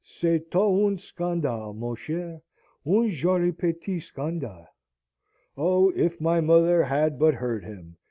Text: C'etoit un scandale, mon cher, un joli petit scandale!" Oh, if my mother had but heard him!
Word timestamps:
C'etoit 0.03 0.83
un 0.87 0.97
scandale, 0.97 1.73
mon 1.75 1.93
cher, 1.93 2.41
un 2.87 3.07
joli 3.07 3.51
petit 3.51 3.99
scandale!" 3.99 4.65
Oh, 5.55 5.91
if 5.91 6.19
my 6.19 6.41
mother 6.41 6.81
had 6.85 7.19
but 7.19 7.35
heard 7.35 7.63
him! 7.63 7.97